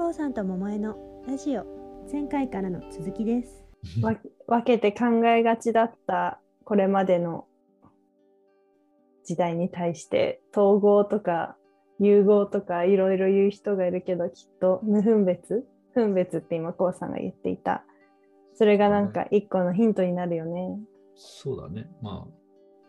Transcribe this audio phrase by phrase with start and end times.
[0.00, 0.96] こうさんと桃江の
[1.28, 1.66] ラジオ
[2.10, 3.66] 前回からの続きです。
[4.00, 7.46] わ分けて考えがちだったこれまでの
[9.24, 11.58] 時代に対して統合とか
[11.98, 15.66] 融合とかいろいろ言う人がいるけどきっと無分別？
[15.92, 17.84] 分別って今こうさんが言っていた
[18.54, 20.80] それがなんか一個のヒントになるよね。
[21.14, 21.90] そうだね。
[22.00, 22.26] ま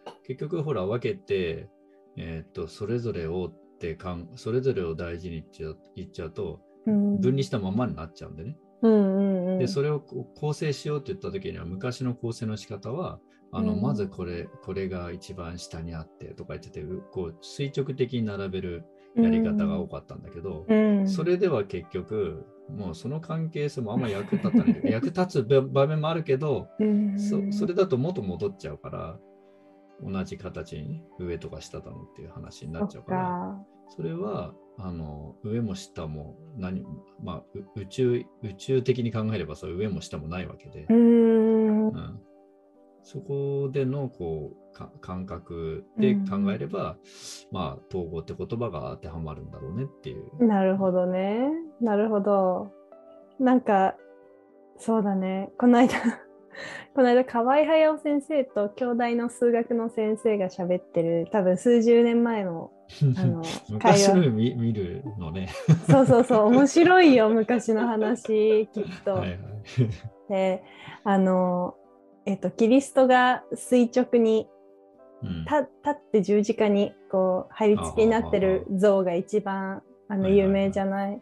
[0.05, 1.67] あ、結局ほら分けて、
[2.15, 8.57] えーっと、それぞれをってかん、それぞれを大事に言っちゃう言っちゃうと、うん分離したままになっちゃうんでね。
[8.81, 9.59] うんうんうん。
[9.59, 13.19] で、それを構成しようって言った時には、昔の構成の仕方は、
[13.51, 13.81] あの、うん。
[13.81, 18.85] まずこれ、これが一番下にあってとか言ってて、こう、垂直的に並べる
[19.15, 21.07] やり方が多かったんだけど、うん。
[21.07, 24.81] それでは結局、もうその関係性もあんま役立たない。
[24.89, 29.19] 役立つ場場面もあるけど、うんそそれだと元戻っちゃうから、
[30.03, 36.83] 同じ形にね上とか下だのっていう話になっちゃうから、かそれはあの上も下も何、
[37.23, 37.43] まあ、
[37.75, 42.19] う宇宙宇宙的に考えればそう上も下もないわけで、うーんうん
[43.03, 46.97] そこでのこうか感覚で考えれば、
[47.51, 50.45] まあ統合って言葉が当てはまるんだろうねっていう。
[50.45, 51.49] なるほどね。
[51.81, 52.71] なるほど。
[53.39, 53.95] なんか、
[54.77, 55.51] そうだね。
[55.57, 55.95] この間、
[56.95, 62.71] この間、河合隼先生と兄弟の数学の先生が喋ってる、多分数十年前の、
[63.17, 63.41] あの、
[63.79, 64.29] 会昔の話。
[64.29, 65.49] 見見るのね。
[65.89, 69.13] そうそうそう、 面白いよ、昔の話、きっと。
[69.15, 69.39] はいはい。
[70.29, 70.63] で、
[71.03, 71.75] あの、
[72.25, 74.47] えっと、キリストが垂直に
[75.23, 81.21] うん立立って十字架にこう、貼り付けになってる像が一番、あの、有名じゃない？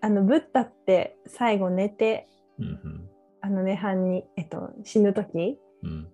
[0.00, 2.26] あのブッダって最後寝て
[2.58, 3.01] うんうん
[3.42, 6.08] あの涅槃に、えっと、死ぬ時うん。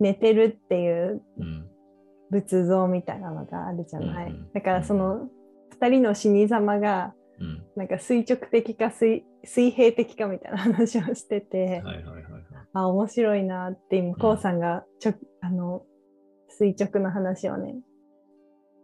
[0.00, 1.68] 寝てるっていううん。
[2.30, 4.52] 仏像みたいなのがあるじゃない、うんうん。
[4.52, 5.28] だからその
[5.80, 7.64] 2人の死に様がうん。
[7.76, 12.24] なんか垂直的か水水平的かみたいな話をしてて、はいはいはいはい。
[12.72, 15.82] あ面白いなって今んこうさんがちょあの
[16.48, 17.76] 垂直の話をね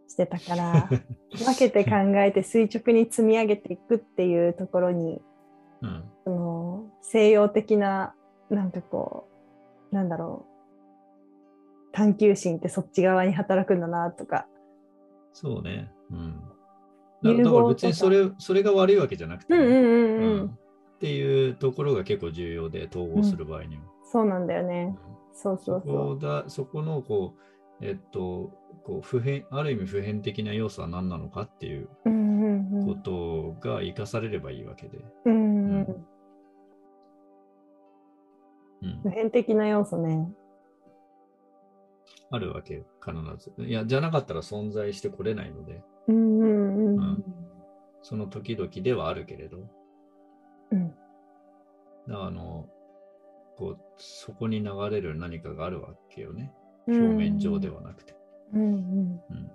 [0.07, 0.89] してたから
[1.37, 5.21] 分けて考えて垂直に積み上げていくっていうところに
[5.85, 6.03] うん。
[6.23, 8.15] その西洋的な
[8.49, 9.27] なんかこ
[9.91, 14.47] うなんだろう探求心ってそっち側に働くんだなとか。
[15.31, 15.91] そうね。
[16.11, 16.41] うん。
[17.23, 19.57] だから別にそれそれが悪いわけじゃなくてっ
[20.99, 23.83] ていうところが結構重要で統合する場合には。
[24.11, 24.95] そうなんだよね。
[25.07, 25.15] うん。
[25.33, 25.83] そうそそう。
[25.85, 27.35] そこだそこのこ
[27.81, 28.51] う、えっと、
[28.83, 34.99] こう普遍ある意味普遍的な要素は何なのかっていうこんとが生かされればいいわけで。
[39.03, 40.29] 普遍的な要素ね。
[42.31, 43.53] あるわけよ、必ず。
[43.63, 45.83] いや、じゃなかったら存在してこれないので、
[48.01, 49.67] その時々ではあるけれど、
[50.71, 50.89] うん。
[50.89, 50.99] だか
[52.07, 52.67] らあの、
[53.57, 56.53] こう、そこに流れる何かがあるわけよね。
[56.87, 57.01] うん。
[57.01, 58.14] 表面上ではなくて。
[58.53, 59.51] うんうんうん。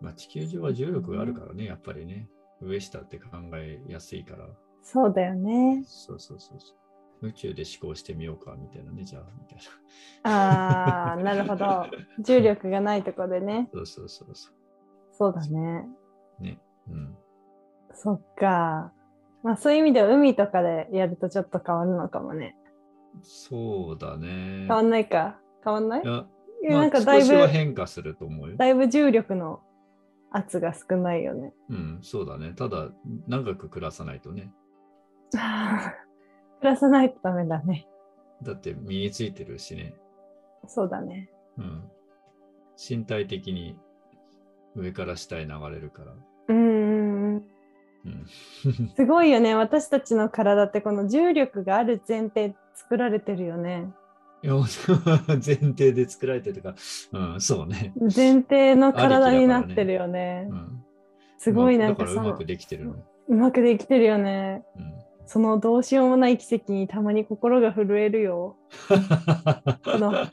[0.00, 2.28] まあ、地球上は重力があるからね、やっぱりね。
[2.62, 4.46] 上下って考えやすいから。
[4.82, 6.74] そうだよねそうそうそうそ
[7.22, 7.26] う。
[7.28, 9.58] 宇宙で思考してみようか、みたいなね、じゃあ、みたい
[10.22, 11.86] あーなるほど
[12.22, 13.68] 重力がないとこでねな。
[13.72, 14.52] そうそうそうそ
[15.12, 15.86] そうだね
[16.40, 16.42] う。
[16.42, 16.58] ね。
[16.88, 17.16] うん。
[17.92, 18.92] そっか
[19.42, 22.56] まあそういう意味では海とかでやるとちょっと変わるのかもね
[23.22, 24.66] そうだね。
[24.66, 26.02] 変わんないか変わんない？
[26.02, 26.06] い
[26.64, 28.56] や、なんかだい少しはぶ変化すると思うよ。
[28.56, 29.60] だいぶ重力の
[30.30, 31.52] 圧が少ないよね。
[31.68, 32.52] うん、そうだね。
[32.54, 32.88] ただ、
[33.26, 34.52] 長く暮らさないとね。
[35.32, 37.86] 暮らさないとダメだね。
[38.42, 39.94] だって身についてるしね。
[40.66, 41.30] そうだね。
[41.58, 41.90] うん。
[42.76, 43.78] 身体的に
[44.74, 46.14] 上から下へ流れるから。
[46.48, 47.36] うん。
[47.36, 47.44] うん。
[48.96, 49.54] すごいよね。
[49.54, 53.92] 私たちの体ってこの重力がある前提作られてるよね。
[54.42, 56.74] 前提で作られてるとか、
[57.12, 57.92] うん、そうね。
[58.00, 60.48] 前提の体になってるよね。
[60.50, 60.84] うん。
[61.38, 62.94] すごいまあなんかうまくできてるの。
[63.28, 64.62] うまくできてるよね。
[64.76, 65.00] うん。
[65.30, 68.56] そのどうしようもない奇跡にたまに心が震えるよ。
[68.88, 70.26] この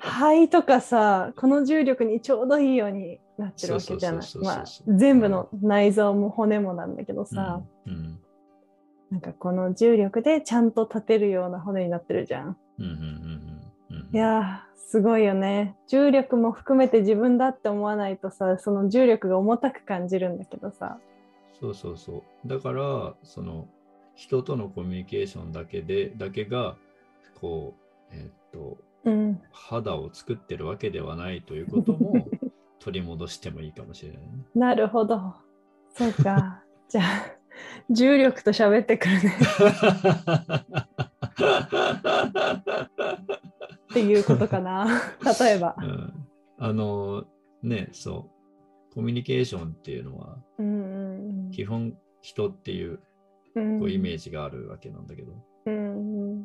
[0.00, 8.20] 肺とかさ、この重力にちょうどいいようになってるわけじゃないまあ全部の内臓も骨もなんだけどさ、うん、うん。
[9.12, 12.56] なんかこの重力でちゃんと立てるような骨になってるじゃん。
[12.78, 12.84] うん。
[12.84, 12.90] うん。
[12.90, 13.31] うん。
[14.12, 15.74] いやー、すごいよね。
[15.88, 20.98] 重力も含めて自分だって思わないとさ、その重力が重たく感じるんだけどさ。
[21.58, 22.48] そうそうそう。
[22.48, 23.68] だから、その、
[24.14, 26.76] 人とのコミュニケーションだけで、だけが、
[27.40, 27.74] こ
[28.10, 29.40] う、えーっと、うん。
[29.50, 32.26] 肌を作ってるわけではないということも
[32.78, 34.26] 取り戻してもいいかもしれないね。
[34.54, 35.34] なるほど。
[35.94, 36.62] そうか。
[36.88, 37.06] じゃあ、
[37.88, 39.32] 重力と喋ってくるね
[43.92, 44.86] っていうことかな。
[45.40, 45.82] 例えばう。
[45.82, 46.26] ん
[46.58, 47.24] あの
[47.62, 48.30] ね、そ
[48.90, 53.00] う、コミュニケーションっていうのは、うん基本人っていう
[53.54, 55.34] うんこうイメージがあるわけなんだけど、
[55.66, 56.36] うん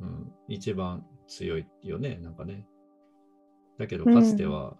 [0.00, 2.66] うん、一番強いよね、なんかね。
[3.78, 4.76] だけど、かつては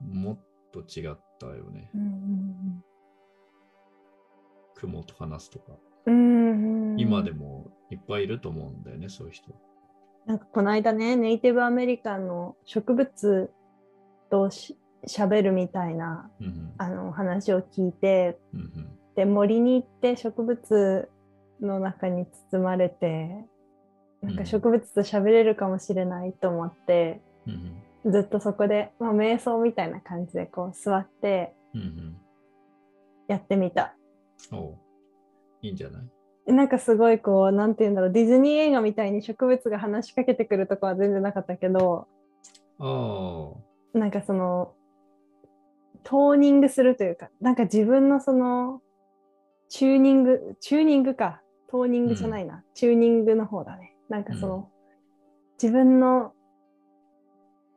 [0.00, 0.40] もっ
[0.72, 1.90] と違ったよね。
[1.94, 2.82] うん
[4.74, 5.76] 雲と話すとか。
[6.06, 9.52] うん今でもいっぱいいると思うんだよね、そういう人。
[10.28, 13.50] なんかこの間ね、ネイティブアメリカンの植物
[14.30, 14.76] とし
[15.06, 16.74] 喋るみたいなうんうん。
[16.76, 18.98] あの話を聞いて、うんうん。
[19.16, 21.08] で森に行って植物
[21.62, 23.44] の中に包まれて、
[24.22, 27.82] なんか植物と喋れるかもしれないと思って、うん
[28.12, 31.52] ずっとそこで、まあ、瞑想みたいな感じでこう座って
[33.28, 33.96] やってみた。
[34.52, 34.78] うんおう。
[35.62, 36.02] いいんじゃない？
[36.48, 42.08] なんかすごいこう、なんて言うんだろう、ディズニー映画みたいに植物が話しかけてくるとかは全然なかったけど、
[43.92, 44.74] なんかその、
[46.04, 48.80] トーニングするというか、なんか自分のその、
[49.68, 53.94] チューニング、チューニングか、トーニングじゃないな、チューニングの方だね。
[54.08, 54.70] なんかその、
[55.62, 56.32] 自分の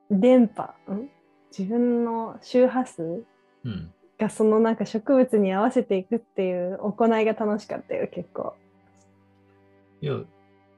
[0.09, 1.09] 電波、ん？
[1.57, 3.25] 自分の周波数
[3.65, 3.93] うん。
[4.21, 8.53] がそのなんか植物に合わせていくっていう行いが楽しかったよ、結構。
[9.99, 10.25] いや、い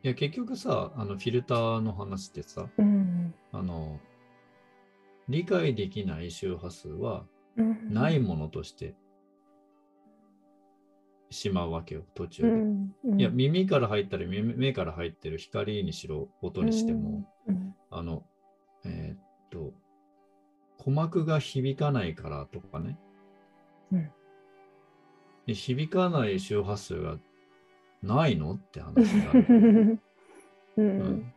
[0.01, 3.33] や結局さ、あのフィルターの話ってさ、うん。
[3.51, 3.99] あの、
[5.27, 7.25] 理解できない周波数は
[7.57, 8.95] うんないものとして
[11.29, 12.51] しまうわけよ、途中うで。
[12.53, 18.23] んうんいや、耳から入ったり、目目から入ってる光にしろ、音にしても、うんあの、
[18.85, 19.19] えーっ
[19.51, 19.73] と、
[20.77, 22.97] 鼓膜が響かないからとかね。
[23.93, 24.11] うん
[25.45, 27.17] で響かない周波数が
[28.01, 29.99] ないのって話になる。
[30.77, 31.33] う うんん、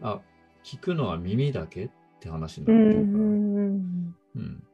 [0.00, 0.22] あ、
[0.62, 1.90] 聞くのは耳だけっ
[2.20, 3.00] て話にうなるから。
[3.00, 4.64] んうんうん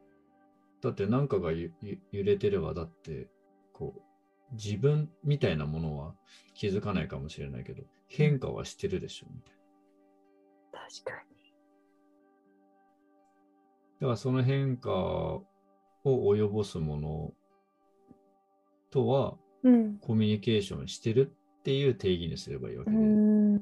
[0.82, 1.70] だって何かが揺
[2.12, 3.30] れてれば、だって、
[3.72, 4.02] こう、
[4.52, 6.14] 自分みたいなものは
[6.52, 9.54] 気づかないかもしれないけど、変化はしてるでしょ、みたい
[10.72, 10.80] な。
[10.80, 11.24] 確か
[14.00, 15.46] だからその変化を
[16.10, 17.32] 及ぼすもの
[18.90, 19.70] とは、に。
[19.70, 23.00] うんコミュニケーションしてるっていう定義にすればいいわけうで。
[23.00, 23.54] ん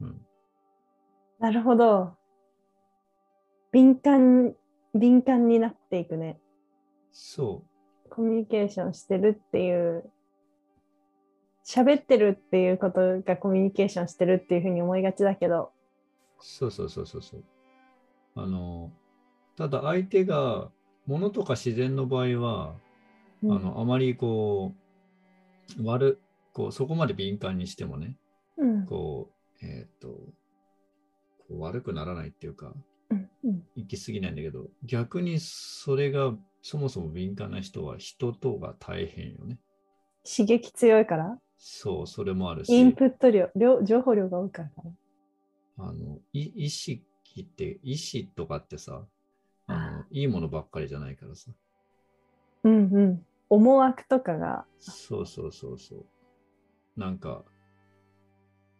[0.00, 0.26] うん
[1.38, 2.16] なるほど。
[3.70, 4.56] 敏感、
[4.94, 6.40] 敏感になっていくね。
[7.12, 7.62] そ
[8.10, 10.10] コミュニケーションしてるっていう、
[11.64, 15.70] 喋ってるっていうことがコミュニケーションしてるっていうふうに思いがちだけど。
[16.40, 17.44] う、そうそうそうそうそう。
[18.34, 18.90] あの、
[19.58, 20.70] ただ相手が、
[21.06, 22.76] 物とか自然の場合は、
[23.42, 23.56] うん。
[23.56, 24.72] あの、あまりこ
[25.78, 26.20] う、悪、
[26.52, 28.14] こう、そこまで敏感にしてもね、
[28.56, 28.86] うん。
[28.86, 30.08] こう、えーっと、
[31.38, 32.72] こう悪くならないっていうか、
[33.10, 33.62] うんうん。
[33.74, 36.32] 行き過ぎないんだけど、逆にそれが
[36.62, 39.58] そもそも敏感な人は人とが大変よね。
[40.24, 41.38] 刺激強いから？
[41.56, 45.88] そう、それもあるし、インプット量、量情報量が多いからかな。
[45.88, 47.02] あのい意識
[47.40, 49.04] って、意志とかってさ、
[50.10, 51.50] いいものばっかりじゃないからさ。
[52.64, 53.26] うんうん。
[53.50, 54.66] 思惑とかが。
[54.78, 57.00] そうそうそうそう。
[57.00, 57.44] なんか、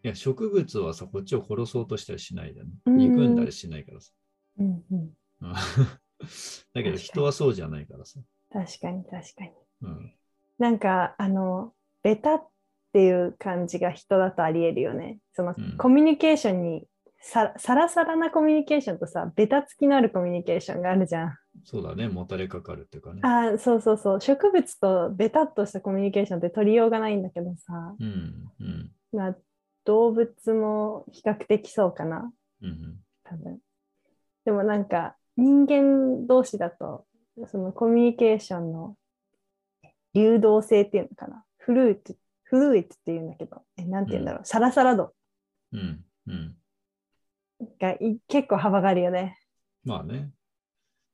[0.03, 2.69] いや、植物はさ、こっちを殺そうとしたりしないじゃん。
[2.87, 4.13] うん憎んだりしないからさ。
[4.59, 4.99] うんうん。
[5.43, 5.55] うん
[6.75, 8.21] だけど人はそうじゃないからさ。
[8.51, 9.53] 確かに確かに。
[9.83, 10.15] うん、
[10.59, 12.49] なんか、あの、ベタっ
[12.93, 15.19] ていう感じが人だとありえるよね。
[15.33, 16.89] その、うんコミュニケーションに
[17.21, 21.37] さ、さらさらなコミュニケーションとさ、ベタつきのあるコミュニケーションがあるじゃん。
[21.65, 23.21] そうだね、もたれかかるっていうかね。
[23.25, 24.21] あーそうそうそう。
[24.21, 29.37] 植物とベタっとしたコミュニケーションって取りようがないんだけどさ、うん、うん、まあ、
[29.85, 32.31] 動物も比較的そうかな。
[32.63, 33.59] うん、多分。
[34.45, 37.05] でもなんか人間同士だと
[37.47, 38.97] そのコミュニケーションの
[40.15, 41.45] 流動性っていうのかな。
[41.59, 44.41] フルーツ、フルーツっていうんだけど、え、なんて言うんだろう。
[44.45, 45.13] サラサラ度
[45.73, 46.57] うん、うん。
[47.81, 49.39] がい結構幅があるよね。
[49.85, 50.31] まあね。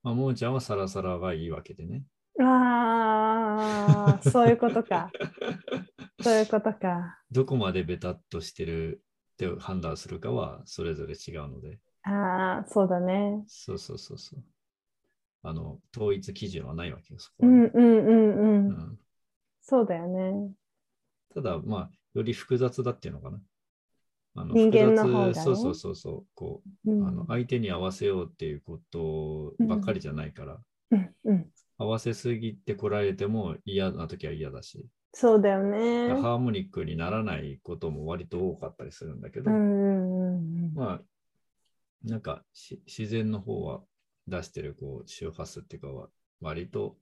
[0.03, 2.05] まあ、もーちゃんはサラサラがいいわけでね。
[2.41, 5.11] ああ、そういうことか。
[6.23, 7.19] そういうことか。
[7.31, 9.03] どこまでベタっとしてる
[9.35, 11.79] って判断するかはそれぞれ違うので。
[12.03, 13.45] ああ、そうだね。
[13.47, 14.45] そうそうそうそう。
[15.43, 18.69] あの、統一基準はないわけよ、そこはねうんうんうんうん。
[18.69, 18.99] うん
[19.67, 20.53] そうだよね。
[21.35, 23.41] ただ、まあ、より複雑だっていうのかな。
[24.37, 26.25] あの人間の方がねそうそうそうそう。
[26.35, 30.59] こう、うんあの相手に合わせようっていうことばっかりじゃないから、
[30.91, 36.09] うんうん合合わせすぎてこられても嫌な時は嫌だし、そうだよね。
[36.21, 41.01] ハーモニックにならないことも割と多かったりするんだけど、まあ、
[42.05, 43.81] なんかし自然の方は
[44.29, 46.09] 出してるこう周波数っていうかは
[46.41, 46.97] 割と、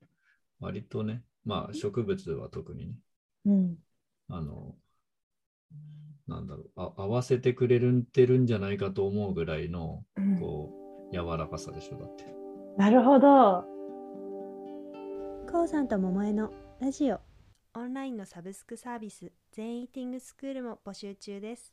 [0.60, 2.94] 割とね、まあ植物は特にね、
[3.46, 3.76] うん。
[4.28, 4.74] あの、
[6.32, 10.40] なんだろう、あ合わせてくれるてるんじゃないかと思うぐらいの、うん。
[10.40, 10.72] こ
[11.10, 12.26] う、柔らかさでしょ、だって。
[12.76, 13.64] なるほど。
[15.50, 17.20] こうさんと桃江のラジオ。
[17.74, 21.72] オンラインのサブスクサービス全イーティングスクールも募集中です。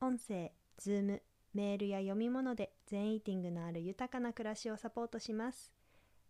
[0.00, 1.22] 音声、ズーム、
[1.54, 5.72] メールや読み物で全イーティングのある豊かな暮らしをサポートします。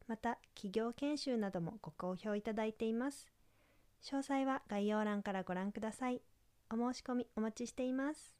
[0.08, 3.32] また企業研修などもご好評いただいています。
[4.02, 6.20] 詳細は概要欄からご覧ください
[6.74, 8.34] お申し込みお待ちしています。